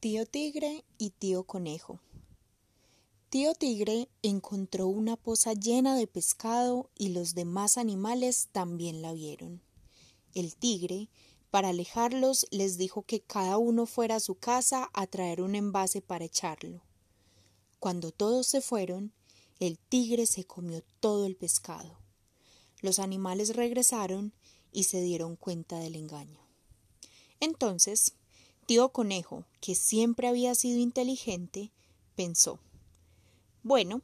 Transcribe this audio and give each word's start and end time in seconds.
Tío 0.00 0.24
Tigre 0.24 0.82
y 0.96 1.10
Tío 1.10 1.44
Conejo. 1.44 2.00
Tío 3.28 3.52
Tigre 3.52 4.08
encontró 4.22 4.86
una 4.86 5.16
poza 5.16 5.52
llena 5.52 5.94
de 5.94 6.06
pescado 6.06 6.88
y 6.96 7.10
los 7.10 7.34
demás 7.34 7.76
animales 7.76 8.48
también 8.50 9.02
la 9.02 9.12
vieron. 9.12 9.60
El 10.32 10.56
tigre, 10.56 11.10
para 11.50 11.68
alejarlos, 11.68 12.46
les 12.50 12.78
dijo 12.78 13.02
que 13.02 13.20
cada 13.20 13.58
uno 13.58 13.84
fuera 13.84 14.14
a 14.16 14.20
su 14.20 14.36
casa 14.36 14.88
a 14.94 15.06
traer 15.06 15.42
un 15.42 15.54
envase 15.54 16.00
para 16.00 16.24
echarlo. 16.24 16.80
Cuando 17.78 18.10
todos 18.10 18.46
se 18.46 18.62
fueron, 18.62 19.12
el 19.58 19.78
tigre 19.78 20.24
se 20.24 20.44
comió 20.44 20.82
todo 21.00 21.26
el 21.26 21.36
pescado. 21.36 21.98
Los 22.80 23.00
animales 23.00 23.54
regresaron 23.54 24.32
y 24.72 24.84
se 24.84 25.02
dieron 25.02 25.36
cuenta 25.36 25.78
del 25.78 25.94
engaño. 25.94 26.40
Entonces, 27.38 28.14
tío 28.70 28.90
conejo, 28.90 29.46
que 29.60 29.74
siempre 29.74 30.28
había 30.28 30.54
sido 30.54 30.78
inteligente, 30.78 31.72
pensó 32.14 32.60
Bueno, 33.64 34.00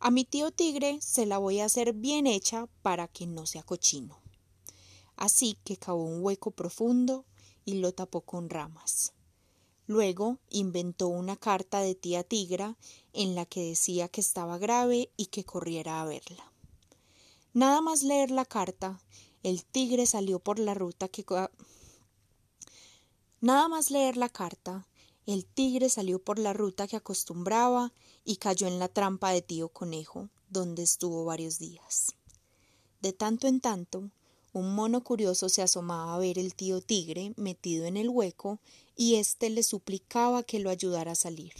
a 0.00 0.10
mi 0.10 0.24
tío 0.24 0.50
tigre 0.50 1.00
se 1.00 1.26
la 1.26 1.38
voy 1.38 1.60
a 1.60 1.66
hacer 1.66 1.92
bien 1.92 2.26
hecha 2.26 2.66
para 2.82 3.06
que 3.06 3.28
no 3.28 3.46
sea 3.46 3.62
cochino. 3.62 4.18
Así 5.14 5.56
que 5.62 5.76
cavó 5.76 6.02
un 6.02 6.24
hueco 6.24 6.50
profundo 6.50 7.24
y 7.64 7.74
lo 7.74 7.92
tapó 7.92 8.22
con 8.22 8.50
ramas. 8.50 9.12
Luego 9.86 10.38
inventó 10.50 11.06
una 11.06 11.36
carta 11.36 11.78
de 11.78 11.94
tía 11.94 12.24
tigra 12.24 12.76
en 13.12 13.36
la 13.36 13.46
que 13.46 13.62
decía 13.62 14.08
que 14.08 14.20
estaba 14.20 14.58
grave 14.58 15.12
y 15.16 15.26
que 15.26 15.44
corriera 15.44 16.02
a 16.02 16.04
verla. 16.04 16.52
Nada 17.52 17.80
más 17.80 18.02
leer 18.02 18.32
la 18.32 18.44
carta, 18.44 19.00
el 19.44 19.64
tigre 19.64 20.06
salió 20.06 20.40
por 20.40 20.58
la 20.58 20.74
ruta 20.74 21.06
que 21.06 21.24
Nada 23.44 23.68
más 23.68 23.90
leer 23.90 24.16
la 24.16 24.30
carta, 24.30 24.86
el 25.26 25.44
tigre 25.44 25.90
salió 25.90 26.18
por 26.18 26.38
la 26.38 26.54
ruta 26.54 26.88
que 26.88 26.96
acostumbraba 26.96 27.92
y 28.24 28.36
cayó 28.36 28.66
en 28.66 28.78
la 28.78 28.88
trampa 28.88 29.32
de 29.32 29.42
tío 29.42 29.68
conejo, 29.68 30.30
donde 30.48 30.82
estuvo 30.82 31.26
varios 31.26 31.58
días. 31.58 32.14
De 33.02 33.12
tanto 33.12 33.46
en 33.46 33.60
tanto, 33.60 34.08
un 34.54 34.74
mono 34.74 35.04
curioso 35.04 35.50
se 35.50 35.60
asomaba 35.60 36.14
a 36.14 36.18
ver 36.18 36.38
el 36.38 36.54
tío 36.54 36.80
tigre 36.80 37.34
metido 37.36 37.84
en 37.84 37.98
el 37.98 38.08
hueco 38.08 38.60
y 38.96 39.16
éste 39.16 39.50
le 39.50 39.62
suplicaba 39.62 40.42
que 40.42 40.58
lo 40.58 40.70
ayudara 40.70 41.12
a 41.12 41.14
salir. 41.14 41.52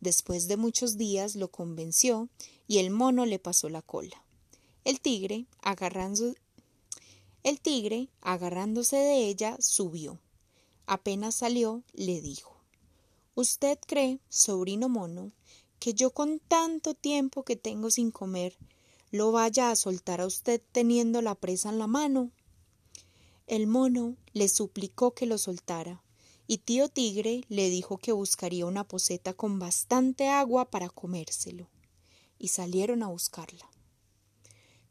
Después 0.00 0.48
de 0.48 0.56
muchos 0.56 0.96
días 0.96 1.36
lo 1.36 1.52
convenció 1.52 2.28
y 2.66 2.78
el 2.78 2.90
mono 2.90 3.26
le 3.26 3.38
pasó 3.38 3.68
la 3.68 3.82
cola. 3.82 4.24
El 4.82 5.00
tigre, 5.00 5.46
agarrando, 5.62 6.34
el 7.44 7.60
tigre, 7.60 8.08
agarrándose 8.22 8.96
de 8.96 9.28
ella, 9.28 9.56
subió 9.60 10.18
Apenas 10.86 11.34
salió, 11.34 11.82
le 11.92 12.20
dijo 12.20 12.56
¿Usted 13.34 13.78
cree, 13.86 14.20
sobrino 14.28 14.88
mono, 14.88 15.32
que 15.80 15.94
yo 15.94 16.12
con 16.12 16.38
tanto 16.38 16.94
tiempo 16.94 17.42
que 17.42 17.56
tengo 17.56 17.90
sin 17.90 18.10
comer, 18.10 18.56
lo 19.10 19.32
vaya 19.32 19.70
a 19.70 19.76
soltar 19.76 20.20
a 20.20 20.26
usted 20.26 20.62
teniendo 20.72 21.22
la 21.22 21.34
presa 21.34 21.70
en 21.70 21.78
la 21.78 21.88
mano? 21.88 22.30
El 23.48 23.66
mono 23.66 24.16
le 24.32 24.48
suplicó 24.48 25.12
que 25.12 25.26
lo 25.26 25.38
soltara, 25.38 26.02
y 26.46 26.58
tío 26.58 26.88
Tigre 26.88 27.42
le 27.48 27.68
dijo 27.68 27.98
que 27.98 28.12
buscaría 28.12 28.64
una 28.64 28.86
poseta 28.86 29.34
con 29.34 29.58
bastante 29.58 30.28
agua 30.28 30.70
para 30.70 30.88
comérselo, 30.88 31.68
y 32.38 32.48
salieron 32.48 33.02
a 33.02 33.08
buscarla. 33.08 33.68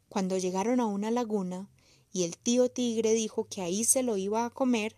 Cuando 0.10 0.38
llegaron 0.38 0.82
a 0.82 0.88
una 0.88 1.10
laguna, 1.10 1.70
y 2.12 2.24
el 2.24 2.38
tío 2.38 2.70
Tigre 2.70 3.14
dijo 3.14 3.46
que 3.46 3.62
ahí 3.62 3.86
se 3.86 4.04
lo 4.04 4.18
iba 4.18 4.46
a 4.46 4.50
comer, 4.50 4.96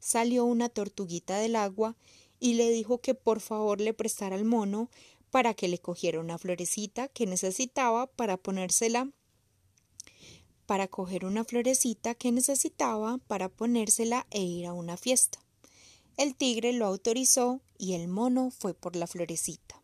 salió 0.00 0.44
una 0.44 0.68
tortuguita 0.68 1.38
del 1.38 1.56
agua 1.56 1.96
y 2.40 2.54
le 2.54 2.70
dijo 2.70 2.98
que 2.98 3.14
por 3.14 3.40
favor 3.40 3.80
le 3.80 3.94
prestara 3.94 4.36
al 4.36 4.44
mono 4.44 4.90
para 5.30 5.54
que 5.54 5.68
le 5.68 5.78
cogiera 5.78 6.20
una 6.20 6.38
florecita 6.38 7.08
que 7.08 7.26
necesitaba 7.26 8.06
para 8.06 8.36
ponérsela 8.36 9.10
para 10.68 10.86
coger 10.86 11.24
una 11.24 11.44
florecita 11.44 12.14
que 12.14 12.30
necesitaba 12.30 13.16
para 13.26 13.48
ponérsela 13.48 14.26
e 14.30 14.42
ir 14.42 14.66
a 14.66 14.74
una 14.74 14.98
fiesta. 14.98 15.38
El 16.18 16.34
tigre 16.34 16.74
lo 16.74 16.84
autorizó 16.84 17.62
y 17.78 17.94
el 17.94 18.06
mono 18.06 18.50
fue 18.50 18.74
por 18.74 18.94
la 18.94 19.06
florecita. 19.06 19.80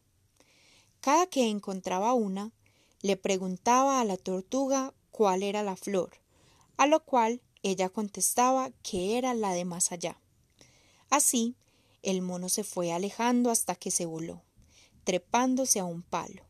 Cada 1.00 1.26
que 1.26 1.48
encontraba 1.48 2.12
una, 2.12 2.52
le 3.00 3.16
preguntaba 3.16 3.98
a 3.98 4.04
la 4.04 4.19
tortuga 4.19 4.92
cuál 5.10 5.42
era 5.42 5.62
la 5.62 5.75
flor, 5.75 6.19
a 6.76 6.86
lo 6.86 7.02
cual 7.02 7.41
ella 7.64 7.88
contestaba 7.88 8.70
que 8.82 9.19
era 9.19 9.34
la 9.34 9.52
de 9.52 9.64
más 9.64 9.91
allá. 9.91 10.20
Así, 11.10 11.56
el 12.02 12.20
mono 12.20 12.48
se 12.48 12.62
fue 12.62 12.92
alejando 12.92 13.50
hasta 13.50 13.75
que 13.75 13.91
se 13.91 14.04
voló, 14.04 14.42
trepándose 15.04 15.80
a 15.80 15.84
un 15.84 16.02
palo. 16.02 16.44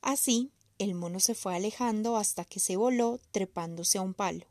Así, 0.00 0.52
el 0.78 0.94
mono 0.94 1.20
se 1.20 1.34
fue 1.34 1.54
alejando 1.54 2.16
hasta 2.16 2.44
que 2.44 2.60
se 2.60 2.76
voló, 2.76 3.20
trepándose 3.32 3.98
a 3.98 4.02
un 4.02 4.14
palo. 4.14 4.46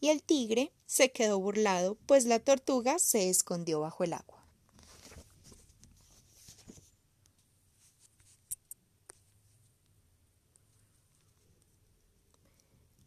Y 0.00 0.08
el 0.08 0.22
tigre 0.22 0.72
se 0.86 1.12
quedó 1.12 1.38
burlado, 1.38 1.98
pues 2.06 2.24
la 2.24 2.38
tortuga 2.38 2.98
se 2.98 3.28
escondió 3.28 3.80
bajo 3.80 4.04
el 4.04 4.14
agua. 4.14 4.39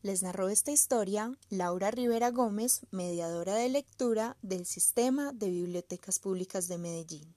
Les 0.04 0.22
narró 0.22 0.50
esta 0.50 0.72
historia 0.72 1.36
Laura 1.50 1.90
Rivera 1.90 2.30
Gómez, 2.30 2.82
mediadora 2.92 3.56
de 3.56 3.70
lectura 3.70 4.36
del 4.42 4.66
Sistema 4.66 5.32
de 5.32 5.50
Bibliotecas 5.50 6.20
Públicas 6.20 6.68
de 6.68 6.78
Medellín. 6.78 7.34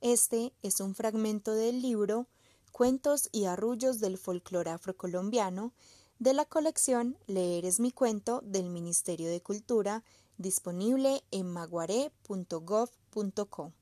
Este 0.00 0.54
es 0.62 0.80
un 0.80 0.94
fragmento 0.94 1.52
del 1.52 1.82
libro 1.82 2.26
Cuentos 2.72 3.28
y 3.32 3.44
arrullos 3.44 4.00
del 4.00 4.16
folclore 4.16 4.70
afrocolombiano 4.70 5.74
de 6.18 6.32
la 6.32 6.46
colección 6.46 7.18
Leer 7.26 7.66
es 7.66 7.80
mi 7.80 7.92
cuento 7.92 8.40
del 8.46 8.70
Ministerio 8.70 9.28
de 9.28 9.42
Cultura, 9.42 10.02
disponible 10.38 11.22
en 11.30 11.52
maguare.gov.co. 11.52 13.72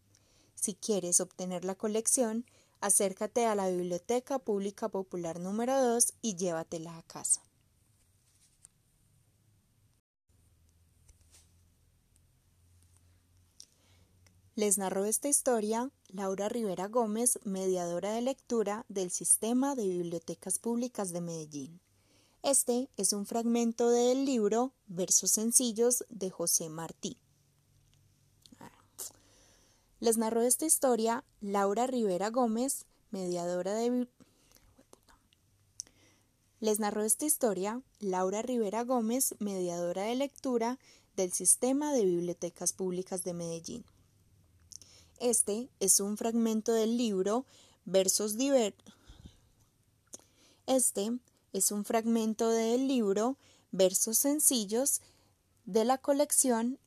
Si 0.57 0.75
quieres 0.75 1.21
obtener 1.21 1.65
la 1.65 1.77
colección, 1.77 2.47
acércate 2.81 3.47
a 3.47 3.55
la 3.55 3.69
Biblioteca 3.69 4.41
Pública 4.41 4.89
Popular 4.89 5.39
número 5.39 5.81
2 5.81 6.15
y 6.21 6.35
llévatela 6.35 6.99
a 6.99 7.05
casa. 7.05 7.48
Les 14.59 14.77
narró 14.77 15.05
esta 15.05 15.29
historia 15.29 15.93
Laura 16.09 16.49
Rivera 16.49 16.89
Gómez, 16.89 17.39
mediadora 17.45 18.11
de 18.11 18.23
lectura 18.23 18.85
del 18.89 19.13
Sistema 19.13 19.77
de 19.77 19.87
Bibliotecas 19.87 20.59
Públicas 20.59 21.13
de 21.13 21.21
Medellín. 21.21 21.81
Este 22.43 22.89
es 22.97 23.13
un 23.13 23.25
fragmento 23.25 23.89
del 23.89 24.25
libro 24.25 24.73
Versos 24.89 25.31
Sencillos 25.31 26.05
de 26.09 26.31
José 26.31 26.71
Martí. 26.71 27.19
Les 30.01 30.19
narró 30.19 30.43
esta 30.43 30.67
historia 30.67 31.23
Laura 31.41 31.87
Rivera 31.87 32.31
Gómez, 32.31 32.85
mediadora 33.13 33.75
de 33.75 34.09
Les 36.59 36.81
narró 36.81 37.05
esta 37.05 37.27
historia 37.27 37.81
Laura 38.01 38.43
Rivera 38.43 38.83
Gómez, 38.83 39.37
mediadora 39.39 40.03
de 40.03 40.17
lectura 40.17 40.81
del 41.15 41.31
Sistema 41.33 41.93
de 41.93 42.05
Bibliotecas 42.05 42.73
Públicas 42.73 43.23
de 43.23 43.35
Medellín. 43.35 43.85
Este 45.21 45.69
es 45.81 45.99
un 45.99 46.17
fragmento 46.17 46.73
del 46.73 46.97
libro 46.97 47.45
Versos 47.85 48.37
diversos. 48.37 48.95
Este 50.67 51.11
es 51.53 51.73
un 51.73 51.85
fragmento 51.85 52.51
del 52.51 52.87
libro 52.87 53.37
Versos 53.73 54.19
sencillos 54.19 55.01
de 55.65 55.85
la 55.85 55.99
colección. 55.99 56.79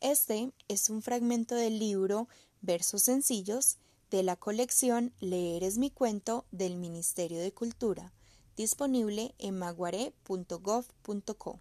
Este 0.00 0.52
es 0.68 0.88
un 0.88 1.02
fragmento 1.02 1.54
del 1.54 1.78
libro 1.78 2.28
Versos 2.62 3.02
sencillos 3.02 3.76
de 4.10 4.22
la 4.22 4.36
colección 4.36 5.12
Leer 5.20 5.64
es 5.64 5.76
mi 5.76 5.90
cuento 5.90 6.46
del 6.50 6.76
Ministerio 6.76 7.40
de 7.40 7.52
Cultura, 7.52 8.10
disponible 8.56 9.34
en 9.38 9.58
maguare.gov.co. 9.58 11.60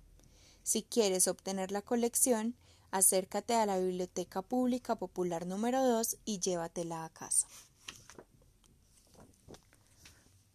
Si 0.63 0.83
quieres 0.83 1.27
obtener 1.27 1.71
la 1.71 1.81
colección, 1.81 2.56
acércate 2.92 3.56
a 3.56 3.66
la 3.66 3.80
Biblioteca 3.80 4.42
Pública 4.42 4.96
Popular 4.96 5.46
número 5.46 5.84
2 5.84 6.18
y 6.26 6.40
llévatela 6.40 7.06
a 7.06 7.10
casa. 7.10 7.48